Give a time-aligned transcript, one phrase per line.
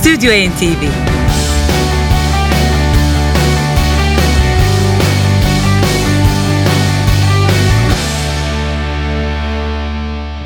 [0.00, 0.82] Stüdyo NTV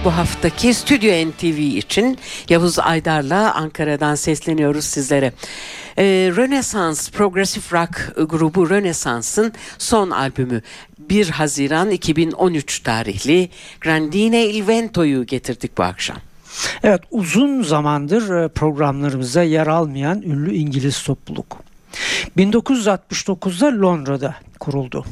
[0.04, 5.33] Bu haftaki Stüdyo NTV için Yavuz Aydar'la Ankara'dan sesleniyoruz sizlere.
[5.99, 6.05] Ee,
[6.37, 10.63] Rönesans Progressive Rock grubu Rönesans'ın son albümü
[10.99, 13.49] 1 Haziran 2013 tarihli
[13.81, 16.34] Grandine Il Vento'yu getirdik bu akşam.
[16.83, 21.57] Evet uzun zamandır e, programlarımıza yer almayan ünlü İngiliz topluluk.
[22.37, 25.05] 1969'da Londra'da kuruldu.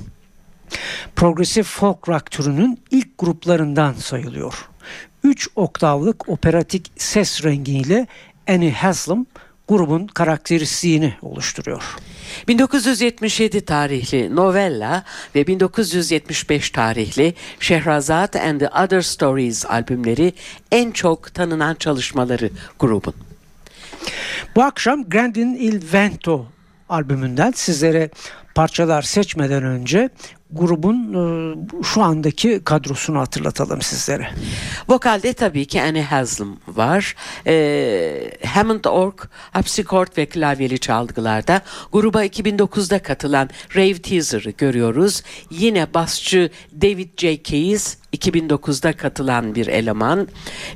[1.16, 4.68] Progressive folk rock türünün ilk gruplarından sayılıyor.
[5.24, 8.06] 3 oktavlık operatik ses rengiyle
[8.48, 9.26] Annie Haslam
[9.72, 11.82] grubun karakteristiğini oluşturuyor.
[12.48, 15.04] 1977 tarihli Novella
[15.34, 20.32] ve 1975 tarihli Şehrazat and the Other Stories albümleri
[20.72, 23.14] en çok tanınan çalışmaları grubun.
[24.56, 26.46] Bu akşam Grandin Il Vento
[26.88, 28.10] albümünden sizlere
[28.54, 30.10] parçalar seçmeden önce
[30.52, 34.30] grubun e, şu andaki kadrosunu hatırlatalım sizlere.
[34.88, 37.16] Vokalde tabii ki Annie Haslam var.
[37.46, 41.60] E, Hammond Org, harpsichord ve klavyeli çalgılarda
[41.92, 45.22] gruba 2009'da katılan Rave Teaser'ı görüyoruz.
[45.50, 46.50] Yine basçı
[46.82, 47.42] David J.
[47.42, 50.28] Keys 2009'da katılan bir eleman.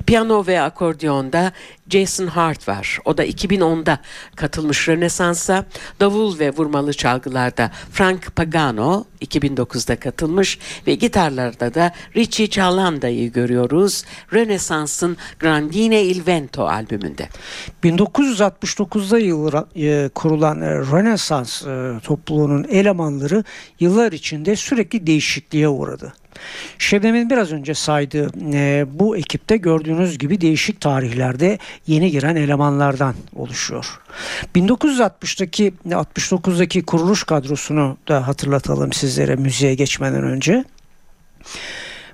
[0.06, 1.52] Piyano ve akordeonda
[1.90, 2.98] Jason Hart var.
[3.04, 3.98] O da 2010'da
[4.36, 5.64] katılmış Rönesans'a.
[6.00, 9.04] Davul ve vurmalı çalgılarda Frank Pagano
[9.66, 14.04] 2009'da katılmış ve gitarlarda da Richie Chalanda'yı görüyoruz.
[14.32, 17.28] Rönesans'ın Grandine Il Vento albümünde.
[17.84, 23.44] 1969'da yıl, e, kurulan e, Rönesans e, topluluğunun elemanları
[23.80, 26.12] yıllar içinde sürekli değişikliğe uğradı.
[26.78, 34.00] Şebnem'in biraz önce saydığı e, bu ekipte gördüğünüz gibi değişik tarihlerde yeni giren elemanlardan oluşuyor.
[34.54, 40.64] 1960'daki 69'daki kuruluş kadrosunu da hatırlatalım sizlere müziğe geçmeden önce.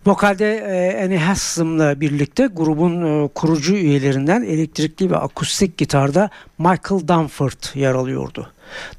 [0.07, 7.75] Vokalde e, Annie Haslam'la birlikte grubun e, kurucu üyelerinden elektrikli ve akustik gitarda Michael Dunford
[7.75, 8.53] yer alıyordu.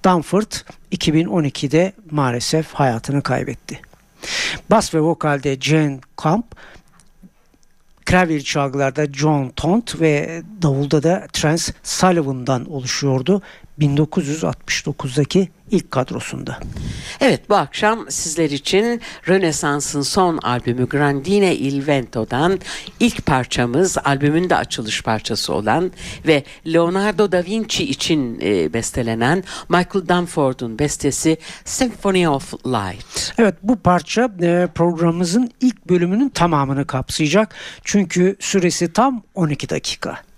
[0.06, 0.52] Dunford
[0.92, 3.80] 2012'de maalesef hayatını kaybetti.
[4.72, 6.46] Bas ve vokalde Jane Camp,
[8.06, 13.42] klavyeli çalgılarda John Tont ve davulda da Trans Sullivan'dan oluşuyordu.
[13.80, 16.60] 1969'daki ilk kadrosunda.
[17.22, 22.60] Evet bu akşam sizler için Rönesans'ın son albümü Grandine Il Vento'dan
[23.00, 25.92] ilk parçamız albümün de açılış parçası olan
[26.28, 33.34] ve Leonardo da Vinci için e, bestelenen Michael Dunford'un bestesi Symphony of Light.
[33.38, 37.56] Evet bu parça e, programımızın ilk bölümünün tamamını kapsayacak.
[37.84, 40.33] Çünkü süresi tam 12 dakika.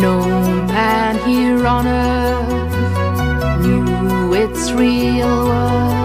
[0.00, 0.20] No
[0.68, 2.72] man here on earth
[3.66, 5.97] knew its real worth.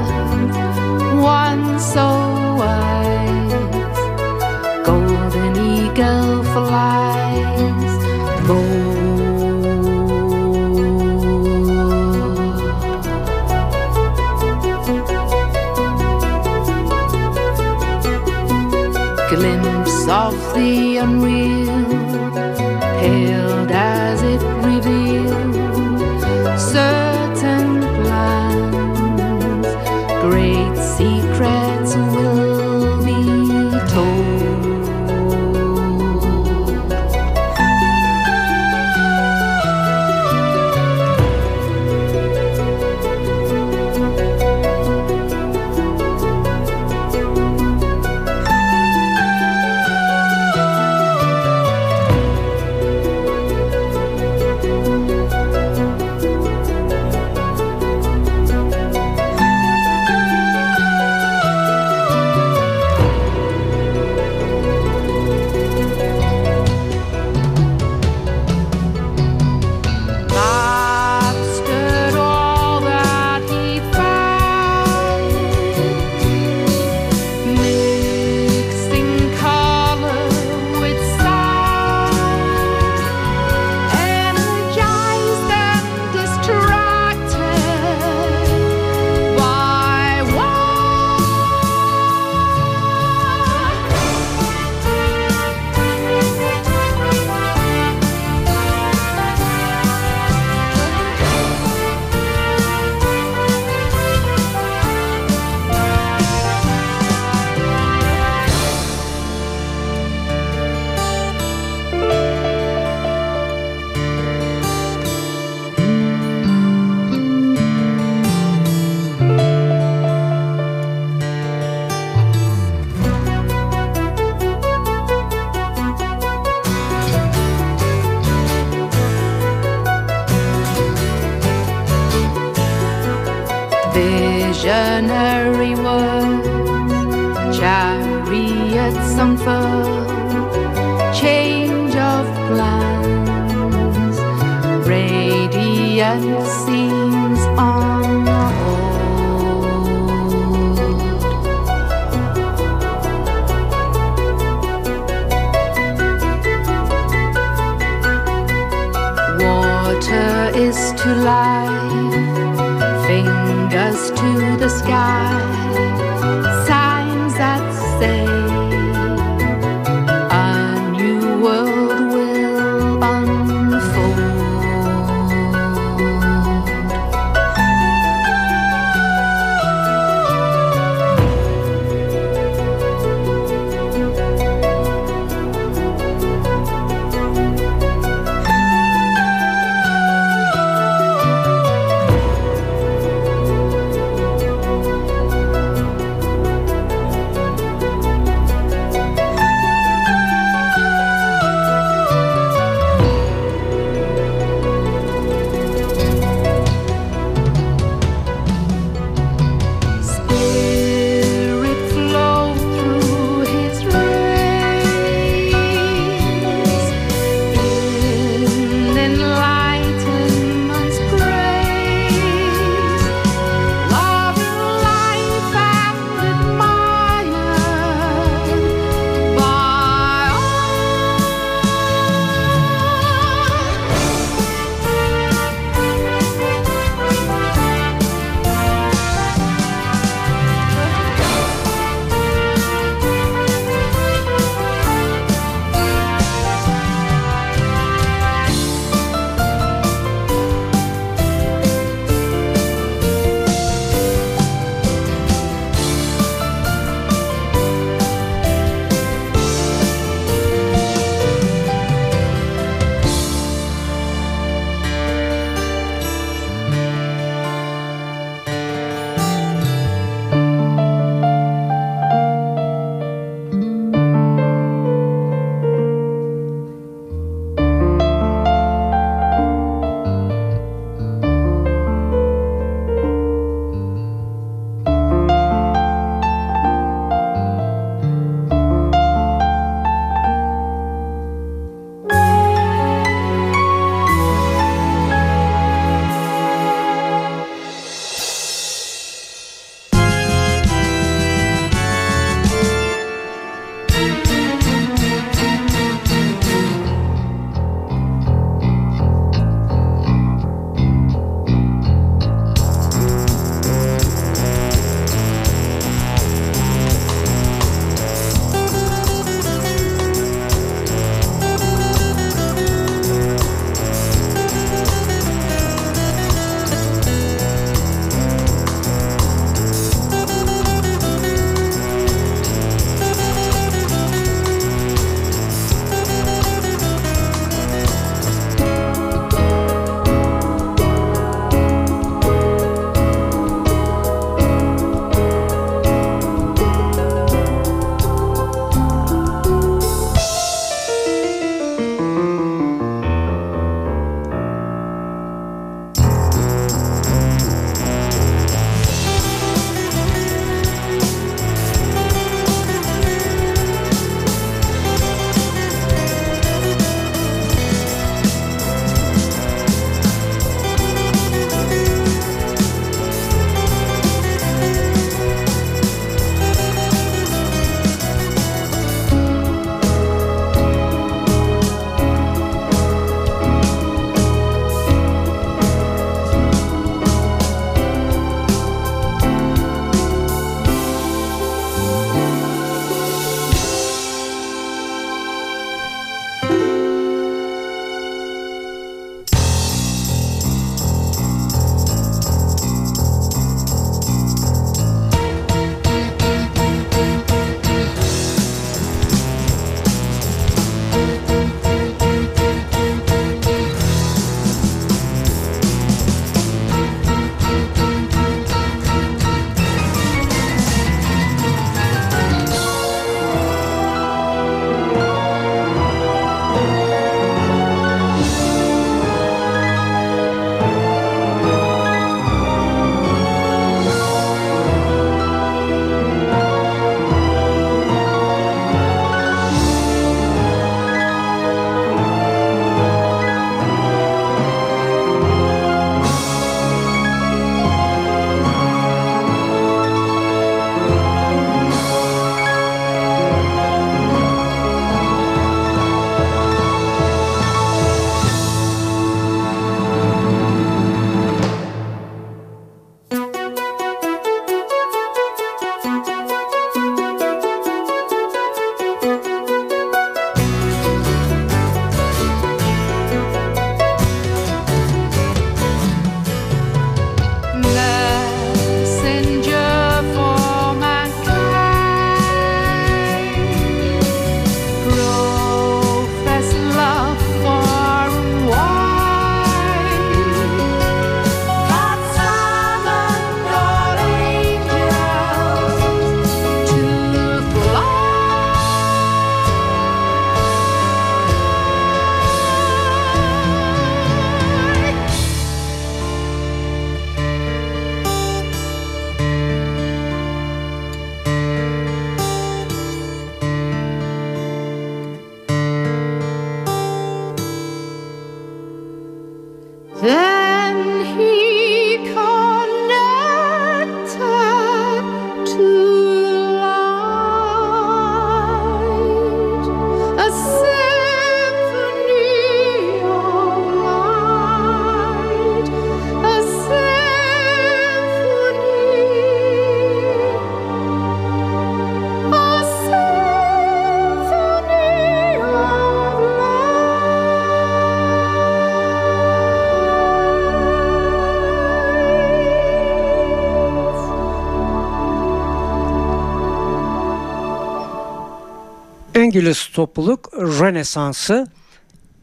[559.24, 561.48] İngiliz topluluk Rönesans'ı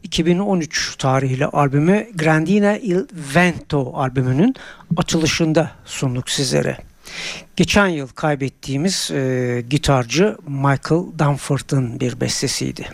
[0.03, 3.05] 2013 tarihli albümü Grandina il
[3.35, 4.55] Vento albümünün
[4.97, 6.77] açılışında sunduk sizlere.
[7.55, 12.87] Geçen yıl kaybettiğimiz e, gitarcı Michael Dunford'un bir bestesiydi.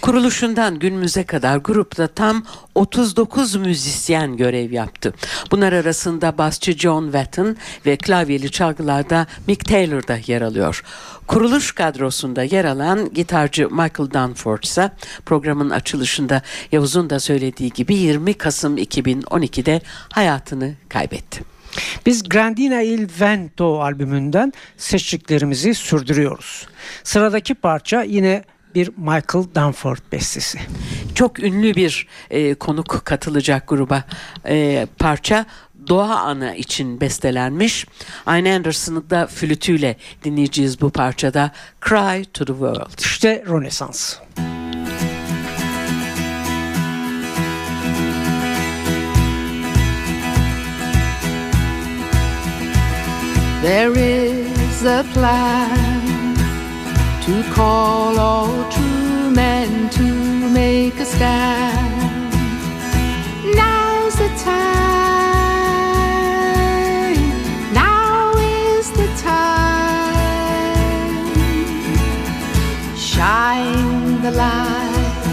[0.00, 5.14] Kuruluşundan günümüze kadar grupta tam 39 müzisyen görev yaptı.
[5.50, 10.82] Bunlar arasında basçı John Wetton ve klavyeli çalgılarda Mick Taylor da yer alıyor.
[11.26, 14.90] Kuruluş kadrosunda yer alan gitarcı Michael Dunford ise
[15.26, 16.42] programın açılışında
[16.72, 19.80] Yavuz'un da söylediği gibi 20 Kasım 2012'de
[20.12, 21.44] hayatını kaybetti.
[22.06, 26.66] Biz Grandina il Vento albümünden seçtiklerimizi sürdürüyoruz.
[27.04, 30.58] Sıradaki parça yine bir Michael Dunford bestesi.
[31.14, 34.04] Çok ünlü bir e, konuk katılacak gruba
[34.46, 35.46] e, parça
[35.88, 37.86] Doğa Ana için bestelenmiş.
[38.26, 41.50] Aynı Anderson'ı da flütüyle dinleyeceğiz bu parçada
[41.88, 42.98] Cry to the World.
[42.98, 44.16] İşte Rönesans.
[53.62, 56.09] There is a plan
[57.22, 60.02] to call all true men to
[60.48, 62.32] make a stand.
[63.54, 64.70] Now's the time.
[67.74, 70.16] Now is the time.
[72.96, 75.24] Shine the light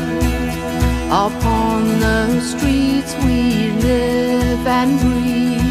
[1.09, 5.66] upon the streets we live and breathe.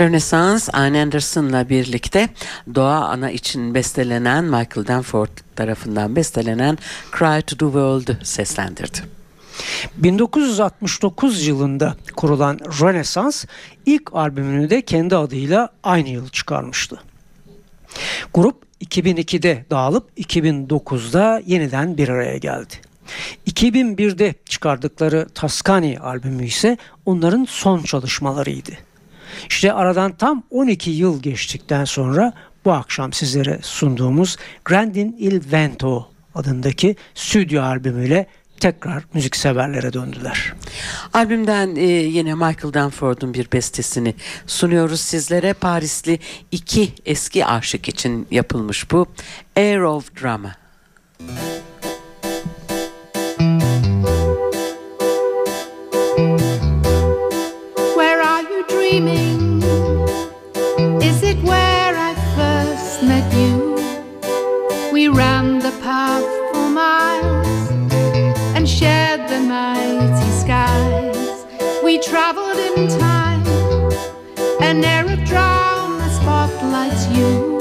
[0.00, 2.28] Rönesans Anne Anderson'la birlikte
[2.74, 6.78] Doğa Ana için bestelenen Michael Danforth tarafından bestelenen
[7.18, 8.98] Cry to the World'u seslendirdi.
[9.96, 13.44] 1969 yılında kurulan Rönesans
[13.86, 17.00] ilk albümünü de kendi adıyla aynı yıl çıkarmıştı.
[18.34, 22.74] Grup 2002'de dağılıp 2009'da yeniden bir araya geldi.
[23.46, 28.89] 2001'de çıkardıkları Tascani albümü ise onların son çalışmalarıydı.
[29.48, 32.32] İşte aradan tam 12 yıl geçtikten sonra
[32.64, 38.26] bu akşam sizlere sunduğumuz Grandin Il Vento adındaki stüdyo albümüyle
[38.60, 40.52] tekrar müzikseverlere döndüler.
[41.12, 44.14] Albümden e, yine Michael Danforth'un bir bestesini
[44.46, 45.52] sunuyoruz sizlere.
[45.52, 46.18] Parisli
[46.50, 49.06] iki eski aşık için yapılmış bu.
[49.56, 50.54] Air of Drama.
[51.18, 51.69] Where
[58.90, 59.62] dreaming?
[61.02, 63.76] Is it where I first met you?
[64.92, 67.70] We ran the path for miles
[68.56, 71.46] and shared the mighty skies.
[71.84, 73.44] We traveled in time,
[74.60, 77.60] an air of drama spotlights you,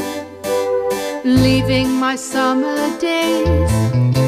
[1.24, 4.19] leaving my summer days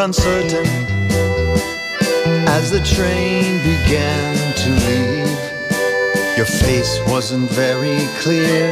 [0.00, 0.66] uncertain
[2.46, 6.36] as the train began to leave.
[6.36, 8.70] Your face wasn't very clear,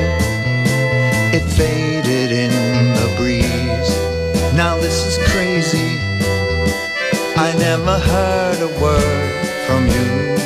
[1.32, 2.50] it faded in
[2.94, 3.90] the breeze.
[4.54, 5.98] Now this is crazy.
[7.36, 10.36] I never heard a word from you.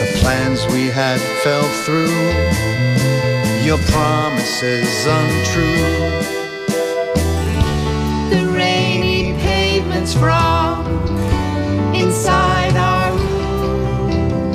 [0.00, 2.14] The plans we had fell through,
[3.64, 6.43] your promises untrue.
[10.04, 14.52] Pavements from inside our room.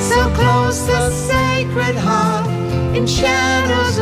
[0.00, 2.46] So close the sacred heart
[2.96, 3.98] in shadows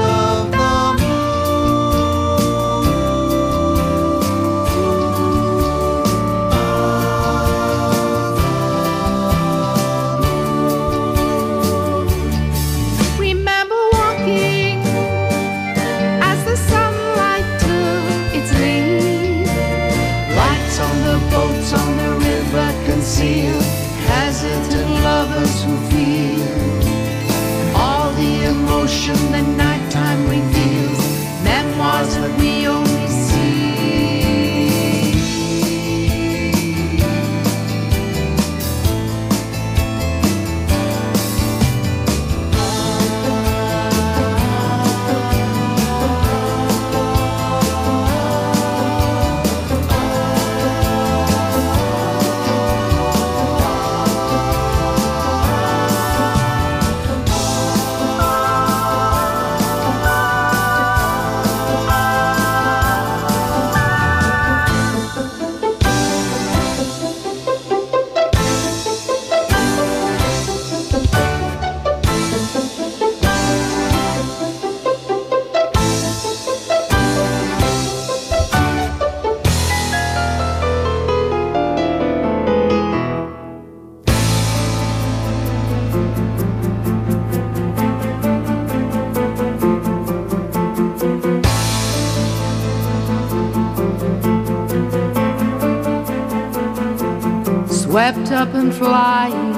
[98.73, 99.55] flying,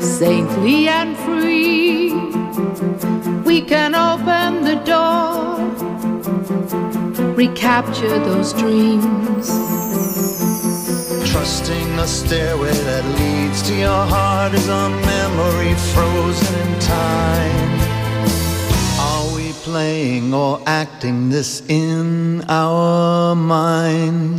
[0.00, 2.12] saintly and free.
[3.44, 5.58] We can open the door,
[7.34, 9.46] recapture those dreams.
[11.30, 17.72] Trusting the stairway that leads to your heart is a memory frozen in time.
[19.00, 24.31] Are we playing or acting this in our minds?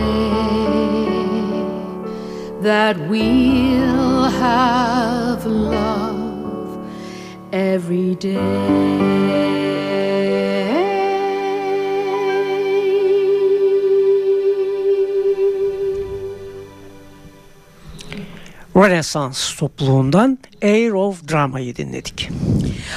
[2.62, 6.79] that we'll have love
[7.53, 9.38] every day.
[18.77, 22.29] Rönesans topluluğundan Air of Drama'yı dinledik.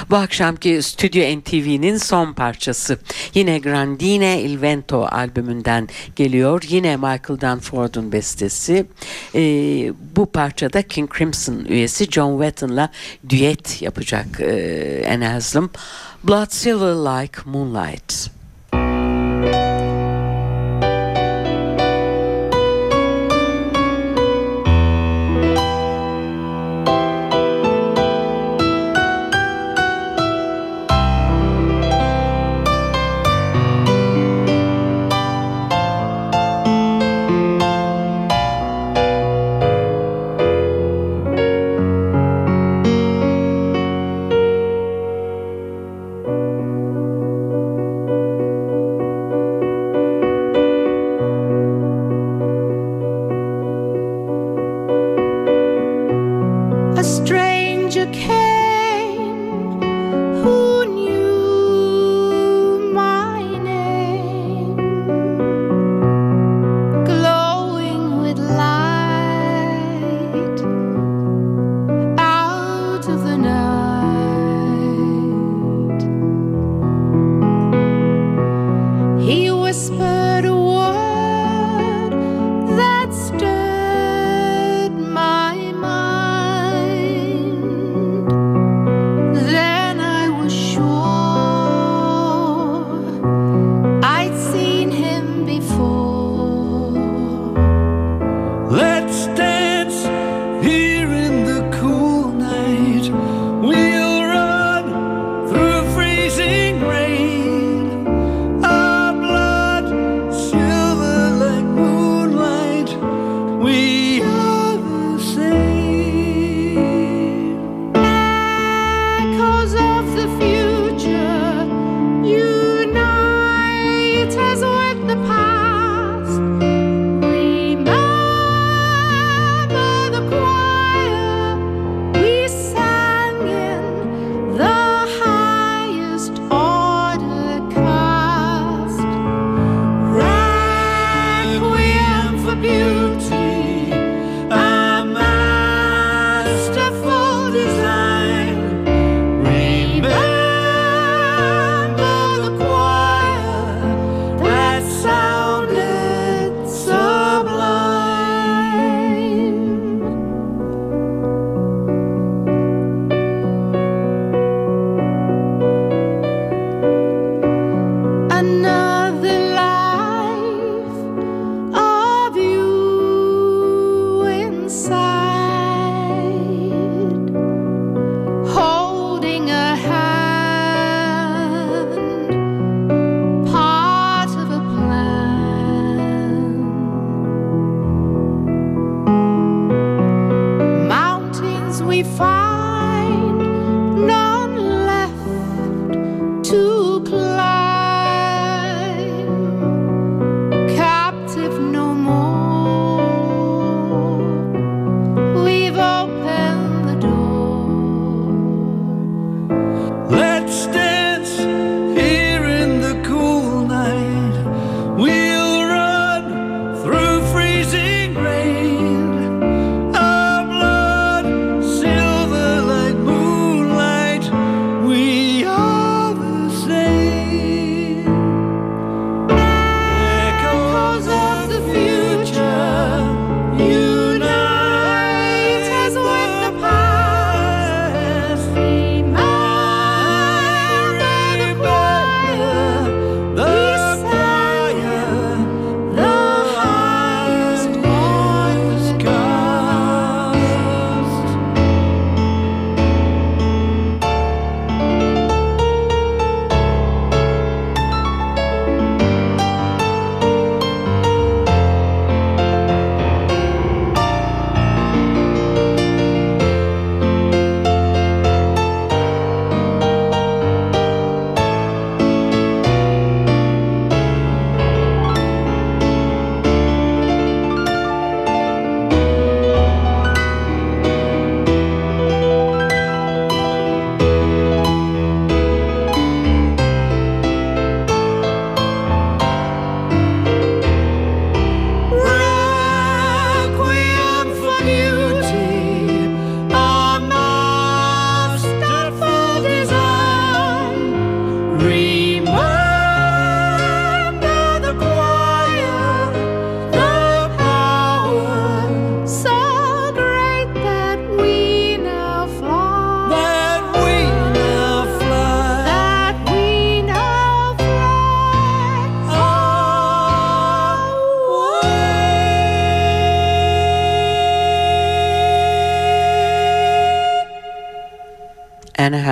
[0.10, 3.00] Bu akşamki Stüdyo NTV'nin son parçası.
[3.34, 6.64] Yine Grandine Il Vento albümünden geliyor.
[6.70, 8.86] Yine Michael Danford'un bestesi.
[9.36, 9.40] Ee,
[10.16, 12.90] bu parçada King Crimson üyesi John Wetton'la
[13.30, 15.70] düet yapacak e, Anne Haslam.
[16.24, 18.40] Blood Silver Like Moonlight.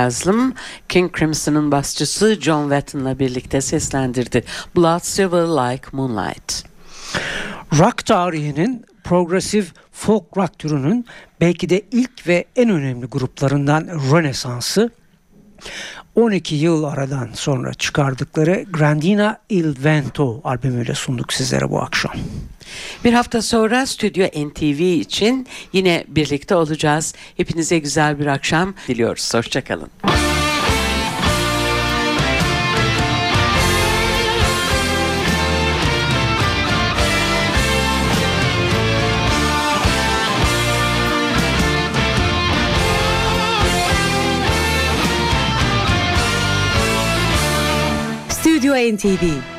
[0.09, 0.53] Haslam,
[0.89, 4.43] King Crimson'ın basçısı John Wetton'la birlikte seslendirdi.
[4.75, 6.63] Blood Silver Like Moonlight.
[7.79, 11.05] Rock tarihinin progresif folk rock türünün
[11.41, 14.89] belki de ilk ve en önemli gruplarından Rönesans'ı
[16.15, 22.13] 12 yıl aradan sonra çıkardıkları Grandina Il Vento albümüyle sunduk sizlere bu akşam.
[23.03, 27.13] Bir hafta sonra Stüdyo NTV için yine birlikte olacağız.
[27.37, 29.33] Hepinize güzel bir akşam diliyoruz.
[29.33, 29.89] Hoşçakalın.
[48.29, 49.58] Stüdyo NTV